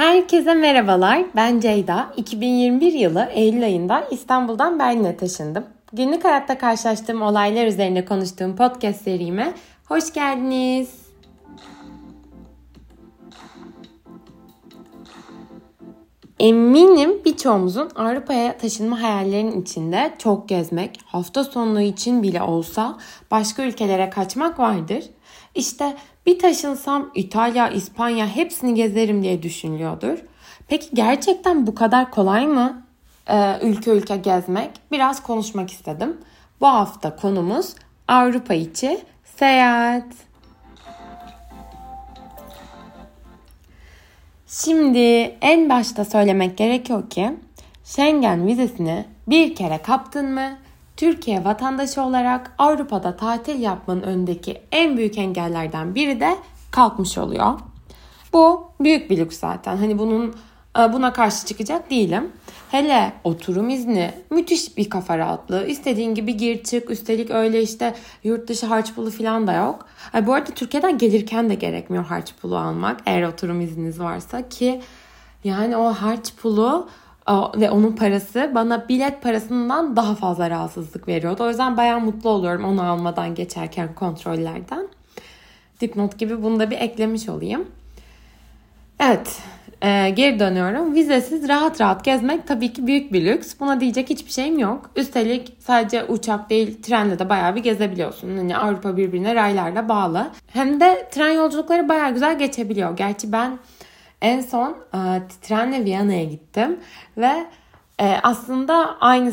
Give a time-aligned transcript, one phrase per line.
[0.00, 1.24] Herkese merhabalar.
[1.36, 2.12] Ben Ceyda.
[2.16, 5.64] 2021 yılı Eylül ayında İstanbul'dan Berlin'e taşındım.
[5.92, 9.52] Günlük hayatta karşılaştığım olaylar üzerine konuştuğum podcast serime
[9.88, 11.09] hoş geldiniz.
[16.40, 22.98] Eminim birçoğumuzun Avrupa'ya taşınma hayallerinin içinde çok gezmek, hafta sonu için bile olsa
[23.30, 25.04] başka ülkelere kaçmak vardır.
[25.54, 25.96] İşte
[26.26, 30.18] bir taşınsam İtalya, İspanya hepsini gezerim diye düşünülüyordur.
[30.68, 32.82] Peki gerçekten bu kadar kolay mı
[33.28, 34.70] ee, ülke ülke gezmek?
[34.92, 36.16] Biraz konuşmak istedim.
[36.60, 37.74] Bu hafta konumuz
[38.08, 39.00] Avrupa içi
[39.36, 40.29] seyahat.
[44.52, 44.98] Şimdi
[45.40, 47.36] en başta söylemek gerekiyor ki
[47.84, 50.58] Schengen vizesini bir kere kaptın mı
[50.96, 56.36] Türkiye vatandaşı olarak Avrupa'da tatil yapmanın önündeki en büyük engellerden biri de
[56.70, 57.60] kalkmış oluyor.
[58.32, 59.76] Bu büyük bir lüks zaten.
[59.76, 60.34] Hani bunun
[60.76, 62.32] buna karşı çıkacak değilim.
[62.70, 65.66] Hele oturum izni müthiş bir kafa rahatlığı.
[65.66, 66.90] İstediğin gibi gir çık.
[66.90, 69.86] Üstelik öyle işte yurt dışı harç pulu falan da yok.
[70.12, 73.00] Ay, bu arada Türkiye'den gelirken de gerekmiyor harç pulu almak.
[73.06, 74.80] Eğer oturum izniniz varsa ki
[75.44, 76.88] yani o harç pulu
[77.56, 81.44] ve onun parası bana bilet parasından daha fazla rahatsızlık veriyordu.
[81.44, 84.88] O yüzden bayağı mutlu oluyorum onu almadan geçerken kontrollerden.
[85.80, 87.68] Dipnot gibi bunu da bir eklemiş olayım.
[89.00, 89.38] Evet,
[89.82, 90.94] e, geri dönüyorum.
[90.94, 93.54] Vizesiz rahat rahat gezmek tabii ki büyük bir lüks.
[93.60, 94.90] Buna diyecek hiçbir şeyim yok.
[94.96, 98.36] Üstelik sadece uçak değil, trenle de bayağı bir gezebiliyorsun.
[98.36, 100.30] Hani Avrupa birbirine raylarla bağlı.
[100.52, 102.96] Hem de tren yolculukları bayağı güzel geçebiliyor.
[102.96, 103.58] Gerçi ben
[104.22, 104.98] en son e,
[105.42, 106.80] trenle Viyana'ya gittim
[107.16, 107.46] ve
[108.00, 109.32] e, aslında aynı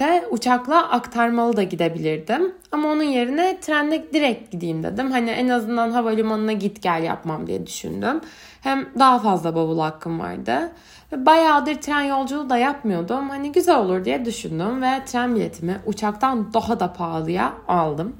[0.00, 2.54] saatte uçakla aktarmalı da gidebilirdim.
[2.72, 5.10] Ama onun yerine trenle direkt gideyim dedim.
[5.10, 8.20] Hani en azından havalimanına git gel yapmam diye düşündüm.
[8.60, 10.72] Hem daha fazla bavul hakkım vardı.
[11.12, 13.28] Ve bayağıdır tren yolculuğu da yapmıyordum.
[13.28, 18.16] Hani güzel olur diye düşündüm ve tren biletimi uçaktan daha da pahalıya aldım.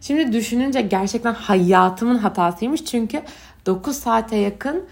[0.00, 2.84] Şimdi düşününce gerçekten hayatımın hatasıymış.
[2.84, 3.22] Çünkü
[3.66, 4.84] 9 saate yakın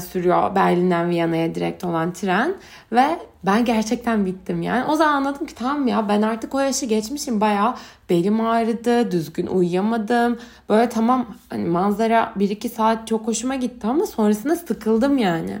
[0.00, 2.54] sürüyor Berlin'den Viyana'ya direkt olan tren
[2.92, 4.84] ve ben gerçekten bittim yani.
[4.84, 7.74] O zaman anladım ki tamam ya ben artık o yaşı geçmişim bayağı
[8.10, 10.38] belim ağrıdı, düzgün uyuyamadım.
[10.68, 15.58] Böyle tamam hani manzara 1-2 saat çok hoşuma gitti ama sonrasında sıkıldım yani.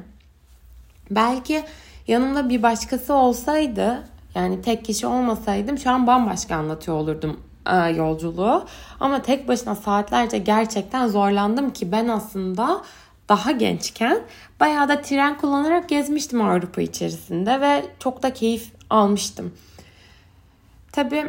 [1.10, 1.64] Belki
[2.08, 4.02] yanımda bir başkası olsaydı
[4.34, 8.64] yani tek kişi olmasaydım şu an bambaşka anlatıyor olurdum e, yolculuğu.
[9.00, 12.82] Ama tek başına saatlerce gerçekten zorlandım ki ben aslında
[13.28, 14.18] daha gençken
[14.60, 19.54] bayağı da tren kullanarak gezmiştim Avrupa içerisinde ve çok da keyif almıştım.
[20.92, 21.24] Tabii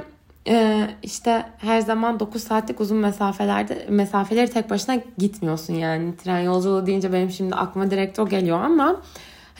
[0.47, 6.17] e, işte her zaman 9 saatlik uzun mesafelerde mesafeleri tek başına gitmiyorsun yani.
[6.17, 9.01] Tren yolculuğu deyince benim şimdi aklıma direkt o geliyor ama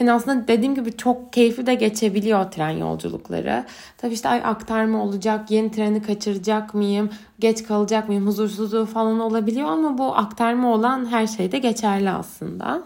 [0.00, 3.64] Hani aslında dediğim gibi çok keyifli de geçebiliyor tren yolculukları.
[3.98, 9.68] Tabii işte ay aktarma olacak, yeni treni kaçıracak mıyım, geç kalacak mıyım, huzursuzluğu falan olabiliyor
[9.68, 12.82] ama bu aktarma olan her şeyde geçerli aslında.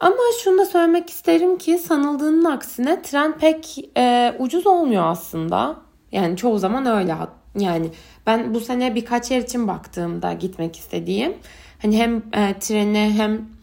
[0.00, 5.76] Ama şunu da söylemek isterim ki sanıldığının aksine tren pek e, ucuz olmuyor aslında.
[6.12, 7.16] Yani çoğu zaman öyle.
[7.58, 7.90] Yani
[8.26, 11.34] ben bu sene birkaç yer için baktığımda gitmek istediğim
[11.82, 13.55] hani hem e, treni hem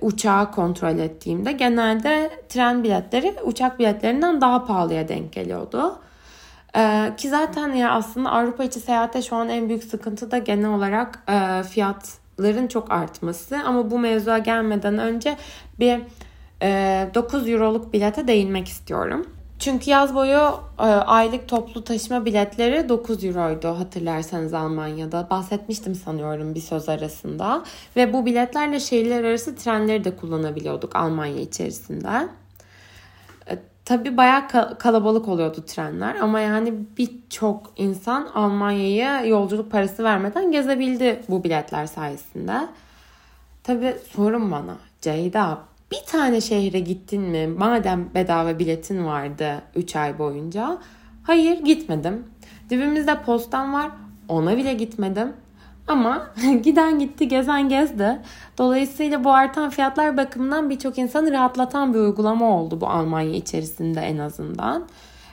[0.00, 5.98] uçağı kontrol ettiğimde genelde tren biletleri uçak biletlerinden daha pahalıya denk geliyordu.
[6.76, 10.70] Ee, ki zaten ya aslında Avrupa içi seyahatte şu an en büyük sıkıntı da genel
[10.70, 13.58] olarak e, fiyatların çok artması.
[13.64, 15.36] Ama bu mevzuya gelmeden önce
[15.78, 16.00] bir
[16.62, 19.26] e, 9 euroluk bilete değinmek istiyorum.
[19.58, 25.30] Çünkü yaz boyu e, aylık toplu taşıma biletleri 9 euroydu hatırlarsanız Almanya'da.
[25.30, 27.64] Bahsetmiştim sanıyorum bir söz arasında.
[27.96, 32.28] Ve bu biletlerle şehirler arası trenleri de kullanabiliyorduk Almanya içerisinde.
[33.50, 34.48] E, tabii bayağı
[34.78, 42.68] kalabalık oluyordu trenler ama yani birçok insan Almanya'ya yolculuk parası vermeden gezebildi bu biletler sayesinde.
[43.62, 45.58] Tabii sorun bana Ceyda
[45.90, 47.46] bir tane şehre gittin mi?
[47.46, 50.78] Madem bedava biletin vardı 3 ay boyunca.
[51.22, 52.26] Hayır gitmedim.
[52.70, 53.90] Dibimizde postan var.
[54.28, 55.32] Ona bile gitmedim.
[55.88, 56.26] Ama
[56.62, 58.18] giden gitti, gezen gezdi.
[58.58, 64.18] Dolayısıyla bu artan fiyatlar bakımından birçok insanı rahatlatan bir uygulama oldu bu Almanya içerisinde en
[64.18, 64.86] azından.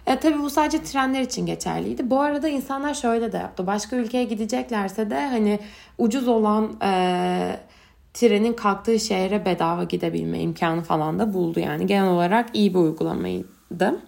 [0.08, 2.10] E, tabii bu sadece trenler için geçerliydi.
[2.10, 3.68] Bu arada insanlar şöyle de yaptı.
[3.68, 5.60] Başka ülkeye gideceklerse de hani
[5.98, 7.60] ucuz olan e,
[8.16, 11.60] trenin kalktığı şehre bedava gidebilme imkanı falan da buldu.
[11.60, 14.00] Yani genel olarak iyi bir uygulamaydı.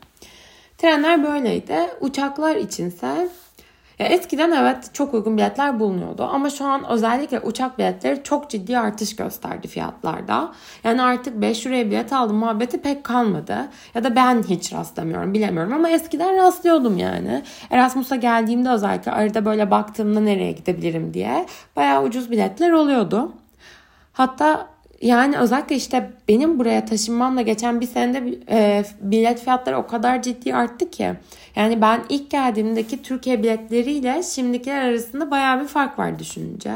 [0.77, 1.77] Trenler böyleydi.
[2.01, 3.29] Uçaklar içinse
[3.99, 8.79] Ya eskiden evet çok uygun biletler bulunuyordu ama şu an özellikle uçak biletleri çok ciddi
[8.79, 10.51] artış gösterdi fiyatlarda.
[10.83, 13.57] Yani artık 5 liraya bilet aldım muhabbeti pek kalmadı.
[13.95, 17.43] Ya da ben hiç rastlamıyorum bilemiyorum ama eskiden rastlıyordum yani.
[17.69, 21.45] Erasmus'a geldiğimde özellikle arada böyle baktığımda nereye gidebilirim diye
[21.75, 23.31] bayağı ucuz biletler oluyordu.
[24.17, 24.67] Hatta
[25.01, 30.55] yani özellikle işte benim buraya taşınmamla geçen bir senede e, bilet fiyatları o kadar ciddi
[30.55, 31.13] arttı ki.
[31.55, 36.71] Yani ben ilk geldiğimdeki Türkiye biletleriyle şimdikiler arasında baya bir fark var düşününce.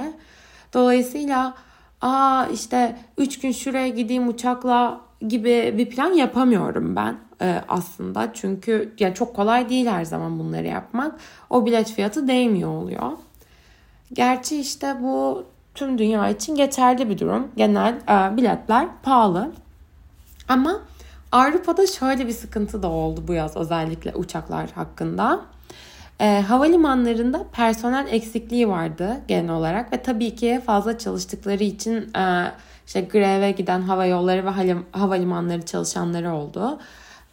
[0.74, 1.54] Dolayısıyla
[2.02, 8.34] aa işte 3 gün şuraya gideyim uçakla gibi bir plan yapamıyorum ben e, aslında.
[8.34, 11.16] Çünkü ya çok kolay değil her zaman bunları yapmak.
[11.50, 13.12] O bilet fiyatı değmiyor oluyor.
[14.14, 15.46] Gerçi işte bu
[15.76, 17.48] tüm dünya için geçerli bir durum.
[17.58, 19.52] Genel e, biletler pahalı.
[20.48, 20.82] Ama
[21.32, 25.42] Avrupa'da şöyle bir sıkıntı da oldu bu yaz özellikle uçaklar hakkında.
[26.20, 32.52] E, havalimanlarında personel eksikliği vardı genel olarak ve tabii ki fazla çalıştıkları için e,
[32.86, 36.80] işte greve giden hava yolları ve havalimanları çalışanları oldu.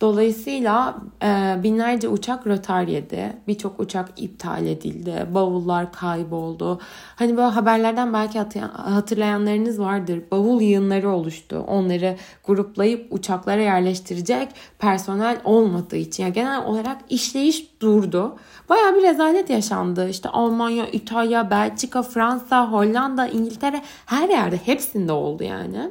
[0.01, 3.33] Dolayısıyla e, binlerce uçak rötar yedi.
[3.49, 5.27] Birçok uçak iptal edildi.
[5.35, 6.81] Bavullar kayboldu.
[7.17, 8.39] Hani böyle haberlerden belki
[8.73, 10.23] hatırlayanlarınız vardır.
[10.31, 11.65] Bavul yığınları oluştu.
[11.67, 14.49] Onları gruplayıp uçaklara yerleştirecek
[14.79, 16.23] personel olmadığı için.
[16.23, 18.37] Yani genel olarak işleyiş durdu.
[18.69, 20.09] Baya bir rezalet yaşandı.
[20.09, 25.91] İşte Almanya, İtalya, Belçika, Fransa, Hollanda, İngiltere her yerde hepsinde oldu yani.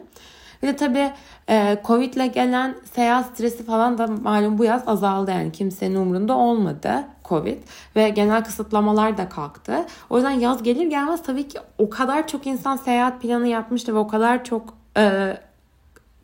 [0.64, 1.12] Bir de tabii
[1.50, 6.38] e, Covid ile gelen seyahat stresi falan da malum bu yaz azaldı yani kimsenin umurunda
[6.38, 7.58] olmadı Covid
[7.96, 9.86] ve genel kısıtlamalar da kalktı.
[10.10, 13.98] O yüzden yaz gelir gelmez tabii ki o kadar çok insan seyahat planı yapmıştı ve
[13.98, 15.38] o kadar çok e,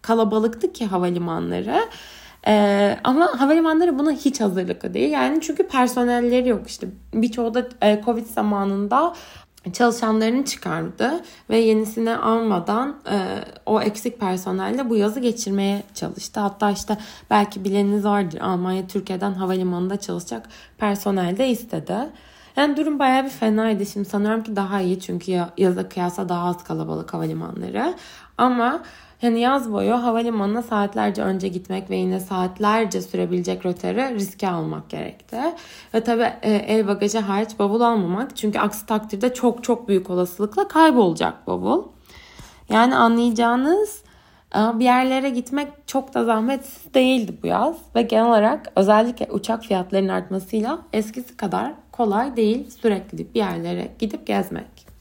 [0.02, 1.90] kalabalıktı ki havalimanları.
[2.48, 5.12] Ee, ama havalimanları buna hiç hazırlıklı değil.
[5.12, 6.88] Yani çünkü personelleri yok işte.
[7.14, 9.14] Birçoğu da e, Covid zamanında
[9.74, 13.18] çalışanlarını çıkardı ve yenisini almadan e,
[13.66, 16.40] o eksik personelle bu yazı geçirmeye çalıştı.
[16.40, 16.98] Hatta işte
[17.30, 21.96] belki bileniniz vardır Almanya Türkiye'den havalimanında çalışacak personel de istedi.
[22.56, 23.86] Yani durum bayağı bir fenaydı.
[23.86, 27.96] Şimdi sanıyorum ki daha iyi çünkü yaza kıyasla daha az kalabalık havalimanları.
[28.38, 28.84] Ama
[29.22, 35.38] yani yaz boyu havalimanına saatlerce önce gitmek ve yine saatlerce sürebilecek rötarı riske almak gerekti.
[35.94, 38.38] Ve tabii e, el bagajı hariç bavul almamak.
[38.38, 41.84] Çünkü aksi takdirde çok çok büyük olasılıkla kaybolacak bavul.
[42.70, 44.04] Yani anlayacağınız
[44.56, 47.76] e, bir yerlere gitmek çok da zahmetsiz değildi bu yaz.
[47.96, 54.28] Ve genel olarak özellikle uçak fiyatlarının artmasıyla eskisi kadar kolay değil sürekli bir yerlere gidip
[54.28, 54.94] gezmek.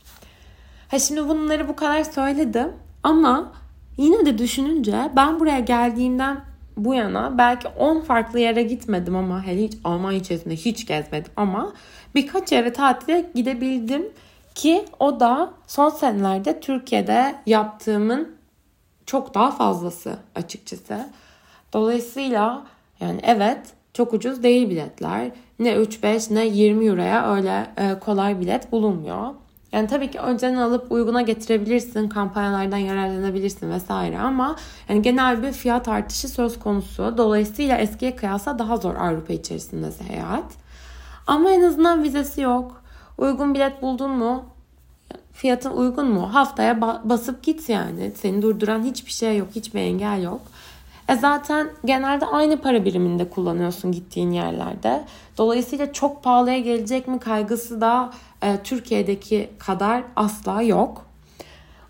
[0.88, 3.52] Ha şimdi bunları bu kadar söyledim ama
[3.96, 6.40] Yine de düşününce ben buraya geldiğimden
[6.76, 11.72] bu yana belki 10 farklı yere gitmedim ama hele hiç Almanya içerisinde hiç gezmedim ama
[12.14, 14.08] birkaç yere tatile gidebildim
[14.54, 18.36] ki o da son senelerde Türkiye'de yaptığımın
[19.06, 21.08] çok daha fazlası açıkçası.
[21.72, 22.62] Dolayısıyla
[23.00, 23.60] yani evet
[23.94, 25.30] çok ucuz değil biletler.
[25.58, 29.34] Ne 3-5 ne 20 euroya öyle e, kolay bilet bulunmuyor.
[29.72, 34.56] Yani tabii ki önceden alıp uyguna getirebilirsin, kampanyalardan yararlanabilirsin vesaire ama
[34.88, 37.14] yani genel bir fiyat artışı söz konusu.
[37.18, 40.44] Dolayısıyla eskiye kıyasla daha zor Avrupa içerisinde seyahat.
[41.26, 42.82] Ama en azından vizesi yok.
[43.18, 44.44] Uygun bilet buldun mu?
[45.32, 46.34] Fiyatın uygun mu?
[46.34, 48.12] Haftaya basıp git yani.
[48.16, 50.40] Seni durduran hiçbir şey yok, hiçbir engel yok.
[51.08, 55.04] E zaten genelde aynı para biriminde kullanıyorsun gittiğin yerlerde.
[55.38, 58.10] Dolayısıyla çok pahalıya gelecek mi kaygısı da
[58.42, 61.06] e, Türkiye'deki kadar asla yok.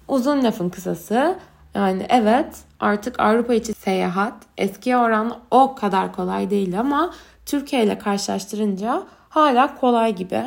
[0.08, 1.38] Uzun lafın kısası
[1.74, 7.14] yani evet artık Avrupa içi seyahat eskiye oranla o kadar kolay değil ama
[7.46, 10.44] Türkiye ile karşılaştırınca hala kolay gibi.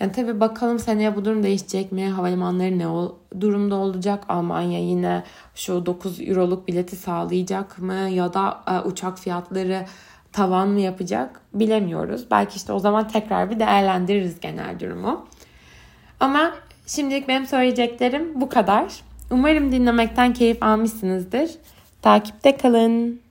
[0.00, 2.08] Yani tabii bakalım seneye bu durum değişecek mi?
[2.08, 4.24] Havalimanları ne o durumda olacak?
[4.28, 5.22] Almanya yine
[5.54, 7.94] şu 9 euroluk bileti sağlayacak mı?
[7.94, 9.86] Ya da e, uçak fiyatları
[10.32, 12.30] tavan mı yapacak bilemiyoruz.
[12.30, 15.26] Belki işte o zaman tekrar bir değerlendiririz genel durumu.
[16.20, 16.54] Ama
[16.86, 18.92] şimdilik benim söyleyeceklerim bu kadar.
[19.30, 21.50] Umarım dinlemekten keyif almışsınızdır.
[22.02, 23.21] Takipte kalın.